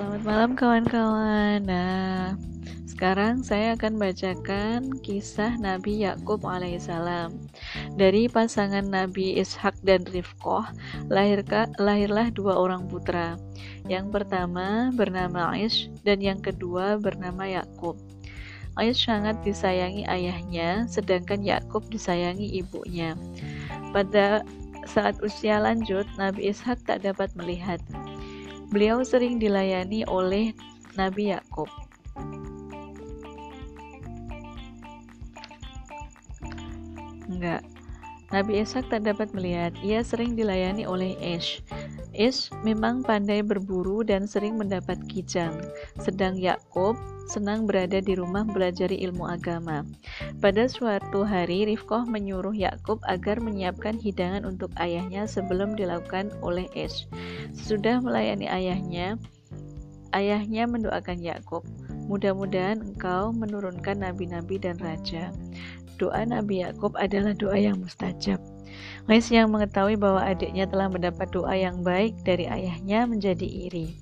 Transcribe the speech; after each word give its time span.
Selamat 0.00 0.24
malam 0.24 0.52
kawan-kawan. 0.56 1.60
Nah, 1.68 2.32
sekarang 2.88 3.44
saya 3.44 3.76
akan 3.76 4.00
bacakan 4.00 4.96
kisah 5.04 5.60
Nabi 5.60 6.08
Yakub 6.08 6.40
alaihissalam. 6.40 7.36
Dari 8.00 8.24
pasangan 8.24 8.88
Nabi 8.88 9.36
Ishak 9.36 9.76
dan 9.84 10.08
Rifkoh, 10.08 10.64
lahirlah 11.76 12.32
dua 12.32 12.56
orang 12.56 12.88
putra. 12.88 13.36
Yang 13.92 14.08
pertama 14.08 14.88
bernama 14.96 15.52
Aish 15.52 15.92
dan 16.00 16.24
yang 16.24 16.40
kedua 16.40 16.96
bernama 16.96 17.44
Yakub. 17.44 18.00
Aish 18.80 19.04
sangat 19.04 19.36
disayangi 19.44 20.08
ayahnya, 20.08 20.88
sedangkan 20.88 21.44
Yakub 21.44 21.84
disayangi 21.92 22.48
ibunya. 22.56 23.20
Pada 23.92 24.48
saat 24.88 25.20
usia 25.20 25.60
lanjut, 25.60 26.08
Nabi 26.16 26.48
Ishak 26.48 26.88
tak 26.88 27.04
dapat 27.04 27.28
melihat. 27.36 27.84
Beliau 28.70 29.02
sering 29.02 29.42
dilayani 29.42 30.06
oleh 30.06 30.54
Nabi 30.94 31.34
Yakub. 31.34 31.66
Enggak. 37.30 37.66
Nabi 38.30 38.62
Ishak 38.62 38.86
tak 38.94 39.10
dapat 39.10 39.34
melihat. 39.34 39.74
Ia 39.82 40.06
sering 40.06 40.38
dilayani 40.38 40.86
oleh 40.86 41.18
Ish. 41.18 41.66
Ish 42.14 42.54
memang 42.62 43.02
pandai 43.02 43.42
berburu 43.42 44.06
dan 44.06 44.30
sering 44.30 44.54
mendapat 44.54 45.02
kijang, 45.10 45.58
sedang 45.98 46.38
Yakub 46.38 46.94
senang 47.30 47.70
berada 47.70 48.02
di 48.02 48.18
rumah 48.18 48.42
belajar 48.42 48.90
ilmu 48.90 49.30
agama. 49.30 49.86
Pada 50.42 50.66
suatu 50.66 51.22
hari, 51.22 51.62
Rifkoh 51.70 52.02
menyuruh 52.02 52.50
Yakub 52.50 52.98
agar 53.06 53.38
menyiapkan 53.38 53.94
hidangan 54.02 54.42
untuk 54.42 54.74
ayahnya 54.82 55.30
sebelum 55.30 55.78
dilakukan 55.78 56.34
oleh 56.42 56.66
Ish. 56.74 57.06
Sesudah 57.54 58.02
melayani 58.02 58.50
ayahnya, 58.50 59.14
ayahnya 60.10 60.66
mendoakan 60.66 61.22
Yakub, 61.22 61.62
mudah-mudahan 62.10 62.82
engkau 62.82 63.30
menurunkan 63.30 64.02
nabi-nabi 64.02 64.58
dan 64.58 64.74
raja. 64.82 65.30
Doa 66.02 66.24
Nabi 66.26 66.66
Yakub 66.66 66.98
adalah 66.98 67.36
doa 67.36 67.60
yang 67.60 67.78
mustajab. 67.78 68.40
Lais 69.04 69.28
yang 69.28 69.52
mengetahui 69.52 70.00
bahwa 70.00 70.24
adiknya 70.24 70.64
telah 70.64 70.88
mendapat 70.88 71.28
doa 71.28 71.52
yang 71.52 71.84
baik 71.84 72.16
dari 72.24 72.48
ayahnya 72.48 73.04
menjadi 73.04 73.44
iri. 73.44 74.00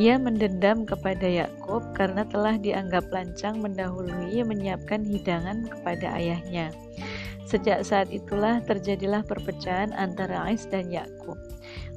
Ia 0.00 0.16
mendendam 0.16 0.88
kepada 0.88 1.28
Yakub 1.28 1.84
karena 1.92 2.24
telah 2.24 2.56
dianggap 2.56 3.12
lancang 3.12 3.60
mendahului 3.60 4.40
menyiapkan 4.40 5.04
hidangan 5.04 5.68
kepada 5.68 6.16
ayahnya. 6.16 6.72
Sejak 7.44 7.84
saat 7.84 8.08
itulah 8.08 8.64
terjadilah 8.64 9.20
perpecahan 9.28 9.92
antara 9.92 10.48
Ais 10.48 10.64
dan 10.72 10.88
Yakub. 10.88 11.36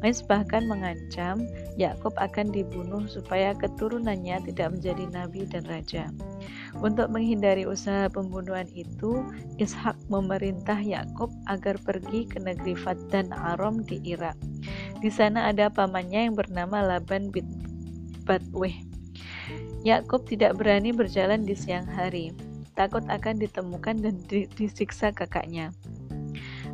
Ais 0.03 0.19
bahkan 0.19 0.67
mengancam 0.67 1.47
Yakub 1.79 2.11
akan 2.19 2.51
dibunuh 2.51 3.07
supaya 3.07 3.55
keturunannya 3.55 4.51
tidak 4.51 4.75
menjadi 4.75 5.07
nabi 5.07 5.47
dan 5.47 5.63
raja. 5.63 6.11
Untuk 6.83 7.07
menghindari 7.07 7.63
usaha 7.63 8.11
pembunuhan 8.11 8.67
itu, 8.75 9.23
Ishak 9.55 9.95
memerintah 10.11 10.81
Yakub 10.83 11.31
agar 11.47 11.79
pergi 11.79 12.27
ke 12.27 12.43
negeri 12.43 12.75
Fat 12.75 12.99
dan 13.07 13.31
Arom 13.31 13.79
di 13.87 14.03
Irak. 14.03 14.35
Di 14.99 15.07
sana 15.07 15.47
ada 15.55 15.71
pamannya 15.71 16.27
yang 16.27 16.35
bernama 16.35 16.83
Laban 16.83 17.31
bin 17.31 17.62
Batweh. 18.23 18.75
Yakub 19.83 20.23
tidak 20.23 20.55
berani 20.55 20.95
berjalan 20.95 21.43
di 21.43 21.53
siang 21.53 21.83
hari, 21.83 22.31
takut 22.73 23.03
akan 23.11 23.35
ditemukan 23.37 23.99
dan 23.99 24.15
disiksa 24.55 25.11
kakaknya. 25.11 25.75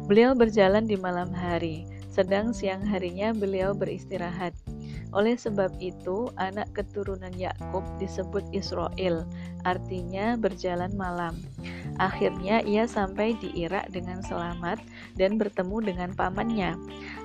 Beliau 0.06 0.33
berjalan 0.33 0.86
di 0.86 0.97
malam 0.97 1.30
hari, 1.33 1.86
sedang 2.09 2.53
siang 2.53 2.81
harinya 2.81 3.33
beliau 3.33 3.73
beristirahat. 3.78 4.53
Oleh 5.09 5.34
sebab 5.34 5.74
itu, 5.81 6.29
anak 6.38 6.69
keturunan 6.78 7.34
Yakub 7.34 7.81
disebut 7.97 8.45
Israel, 8.53 9.25
artinya 9.66 10.38
berjalan 10.38 10.94
malam. 10.94 11.34
Akhirnya 11.97 12.62
ia 12.62 12.85
sampai 12.85 13.34
di 13.41 13.50
Irak 13.57 13.90
dengan 13.90 14.22
selamat 14.22 14.78
dan 15.18 15.41
bertemu 15.41 15.78
dengan 15.81 16.09
pamannya. 16.13 16.78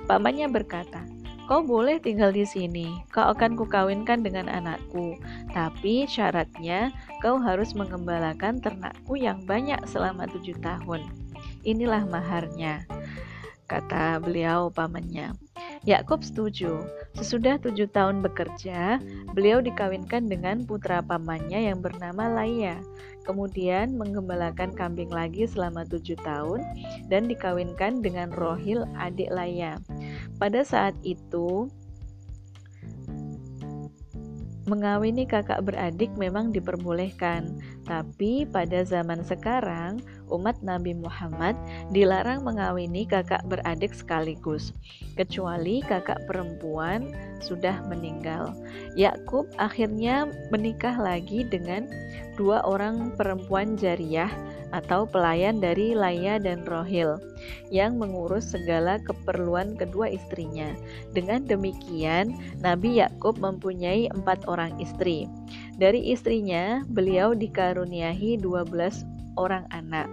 Pamannya 0.09 0.49
berkata, 0.49 1.05
Kau 1.45 1.61
boleh 1.61 2.01
tinggal 2.01 2.33
di 2.33 2.41
sini, 2.41 3.05
kau 3.13 3.29
akan 3.29 3.53
kukawinkan 3.53 4.25
dengan 4.25 4.49
anakku. 4.49 5.13
Tapi 5.53 6.09
syaratnya 6.09 6.89
kau 7.21 7.37
harus 7.37 7.77
mengembalakan 7.77 8.57
ternakku 8.57 9.13
yang 9.13 9.45
banyak 9.45 9.77
selama 9.85 10.25
tujuh 10.25 10.57
tahun. 10.65 11.05
Inilah 11.61 12.09
maharnya, 12.09 12.89
kata 13.69 14.17
beliau 14.25 14.73
pamannya. 14.73 15.37
Yakub 15.85 16.25
setuju. 16.25 16.81
Sesudah 17.13 17.61
tujuh 17.61 17.85
tahun 17.93 18.25
bekerja, 18.25 18.97
beliau 19.37 19.61
dikawinkan 19.61 20.25
dengan 20.25 20.65
putra 20.65 21.05
pamannya 21.05 21.69
yang 21.69 21.77
bernama 21.77 22.25
Laya. 22.25 22.81
Kemudian 23.21 23.93
menggembalakan 23.93 24.73
kambing 24.73 25.13
lagi 25.13 25.45
selama 25.45 25.85
tujuh 25.85 26.17
tahun 26.25 26.61
dan 27.09 27.29
dikawinkan 27.29 28.01
dengan 28.01 28.33
Rohil 28.33 28.85
adik 28.97 29.29
Laya. 29.29 29.77
Pada 30.35 30.61
saat 30.67 30.95
itu, 31.05 31.71
Mengawini 34.65 35.29
kakak 35.29 35.61
beradik 35.61 36.09
memang 36.17 36.49
diperbolehkan, 36.49 37.61
tapi 37.85 38.49
pada 38.49 38.81
zaman 38.81 39.21
sekarang 39.21 40.01
umat 40.31 40.57
Nabi 40.65 40.97
Muhammad 40.97 41.53
dilarang 41.93 42.41
mengawini 42.45 43.05
kakak 43.05 43.45
beradik 43.45 43.93
sekaligus, 43.93 44.71
kecuali 45.19 45.85
kakak 45.85 46.23
perempuan 46.25 47.11
sudah 47.41 47.81
meninggal. 47.89 48.53
Yakub 48.97 49.45
akhirnya 49.61 50.29
menikah 50.49 50.95
lagi 50.97 51.45
dengan 51.45 51.85
dua 52.35 52.65
orang 52.65 53.13
perempuan 53.15 53.77
jariah 53.79 54.31
atau 54.75 55.07
pelayan 55.07 55.63
dari 55.63 55.95
Laya 55.95 56.35
dan 56.35 56.67
Rohil 56.67 57.15
yang 57.71 57.95
mengurus 57.95 58.51
segala 58.51 58.99
keperluan 58.99 59.79
kedua 59.79 60.11
istrinya. 60.11 60.75
Dengan 61.15 61.47
demikian, 61.47 62.35
Nabi 62.59 62.99
Yakub 62.99 63.39
mempunyai 63.39 64.11
empat 64.11 64.43
orang 64.51 64.75
istri. 64.83 65.31
Dari 65.79 66.11
istrinya, 66.11 66.83
beliau 66.91 67.31
dikaruniahi 67.31 68.39
12 68.41 69.14
orang 69.35 69.67
anak. 69.71 70.07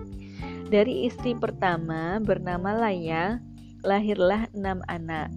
Dari 0.72 1.06
istri 1.06 1.36
pertama 1.36 2.18
bernama 2.22 2.72
Laya, 2.72 3.42
lahirlah 3.84 4.48
enam 4.56 4.80
anak. 4.88 5.28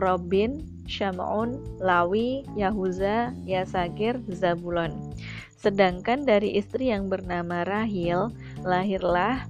Robin, 0.00 0.64
Sham'un, 0.88 1.60
Lawi, 1.78 2.48
Yahuza, 2.56 3.36
Yasagir, 3.44 4.18
Zabulon. 4.32 5.12
Sedangkan 5.54 6.26
dari 6.26 6.58
istri 6.58 6.90
yang 6.90 7.06
bernama 7.06 7.62
Rahil, 7.62 8.34
lahirlah 8.66 9.46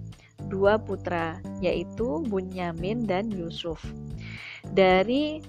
dua 0.53 0.77
putra, 0.77 1.41
yaitu 1.65 2.21
Bunyamin 2.29 3.09
dan 3.09 3.33
Yusuf. 3.33 3.81
Dari 4.69 5.41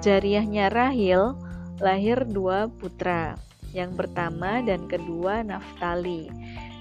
jariahnya 0.00 0.72
Rahil, 0.72 1.36
lahir 1.82 2.24
dua 2.24 2.72
putra. 2.72 3.36
Yang 3.76 4.00
pertama 4.00 4.64
dan 4.64 4.88
kedua 4.88 5.44
Naftali. 5.44 6.32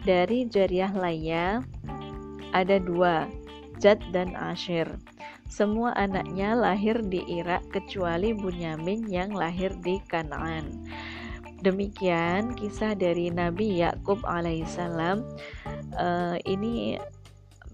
Dari 0.08 0.48
jariah 0.48 0.96
Laya 0.96 1.60
ada 2.56 2.80
dua, 2.80 3.28
Jad 3.84 4.00
dan 4.16 4.40
Ashir. 4.40 4.88
Semua 5.52 5.92
anaknya 6.00 6.56
lahir 6.56 7.04
di 7.04 7.28
Irak 7.28 7.68
kecuali 7.76 8.32
Bunyamin 8.32 9.04
yang 9.12 9.36
lahir 9.36 9.76
di 9.84 10.00
Kanaan. 10.08 10.88
Demikian 11.60 12.56
kisah 12.56 12.96
dari 12.96 13.28
Nabi 13.28 13.84
Yakub 13.84 14.24
alaihissalam. 14.24 15.28
Uh, 16.00 16.40
ini 16.48 16.96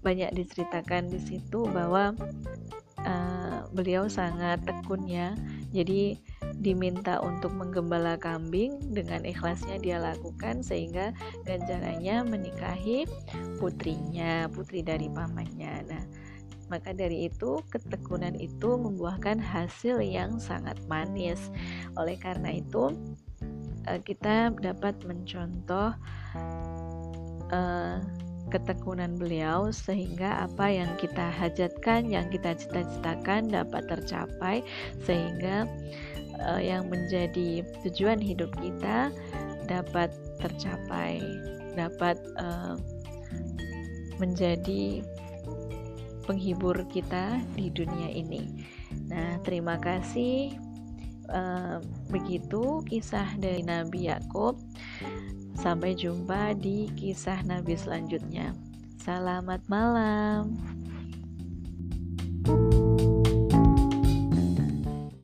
banyak 0.02 0.34
diceritakan 0.34 1.06
di 1.14 1.22
situ 1.22 1.70
bahwa 1.70 2.18
uh, 3.06 3.62
beliau 3.70 4.10
sangat 4.10 4.58
tekun 4.66 5.06
ya. 5.06 5.38
Jadi 5.70 6.18
diminta 6.60 7.18
untuk 7.20 7.52
menggembala 7.54 8.18
kambing 8.20 8.78
dengan 8.94 9.26
ikhlasnya 9.26 9.80
dia 9.82 9.98
lakukan 9.98 10.62
sehingga 10.62 11.10
ganjarannya 11.48 12.22
menikahi 12.26 13.08
putrinya, 13.58 14.46
putri 14.52 14.84
dari 14.84 15.10
pamannya. 15.10 15.74
Nah, 15.88 16.04
maka 16.72 16.96
dari 16.96 17.28
itu 17.28 17.60
ketekunan 17.68 18.34
itu 18.40 18.76
membuahkan 18.80 19.38
hasil 19.38 20.00
yang 20.00 20.40
sangat 20.40 20.78
manis. 20.88 21.52
Oleh 21.98 22.16
karena 22.16 22.56
itu, 22.56 22.94
uh, 23.86 24.00
kita 24.00 24.52
dapat 24.58 24.96
mencontoh 25.04 25.92
uh, 27.52 27.98
ketekunan 28.52 29.16
beliau 29.16 29.72
sehingga 29.72 30.44
apa 30.44 30.68
yang 30.68 30.90
kita 31.00 31.32
hajatkan, 31.32 32.12
yang 32.12 32.28
kita 32.28 32.52
cita-citakan 32.56 33.48
dapat 33.48 33.88
tercapai 33.88 34.60
sehingga 35.02 35.64
uh, 36.40 36.62
yang 36.62 36.90
menjadi 36.90 37.62
tujuan 37.86 38.18
hidup 38.18 38.50
kita 38.58 39.12
dapat 39.70 40.12
tercapai, 40.40 41.20
dapat 41.74 42.20
uh, 42.36 42.76
menjadi 44.20 45.02
penghibur 46.24 46.76
kita 46.88 47.40
di 47.58 47.68
dunia 47.68 48.08
ini. 48.12 48.64
Nah, 49.10 49.38
terima 49.44 49.76
kasih. 49.76 50.56
uh, 51.32 51.80
begitu 52.12 52.84
kisah 52.84 53.28
dari 53.40 53.64
Nabi 53.64 54.12
Yakub. 54.12 54.60
Sampai 55.54 55.94
jumpa 55.94 56.52
di 56.58 56.90
kisah 56.98 57.40
Nabi 57.46 57.78
selanjutnya. 57.78 58.52
Selamat 59.00 59.64
malam. 59.70 60.56